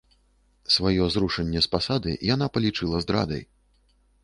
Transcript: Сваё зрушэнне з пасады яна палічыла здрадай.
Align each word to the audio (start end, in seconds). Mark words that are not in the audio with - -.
Сваё 0.75 1.09
зрушэнне 1.15 1.61
з 1.67 1.71
пасады 1.77 2.17
яна 2.33 2.49
палічыла 2.57 3.05
здрадай. 3.07 3.47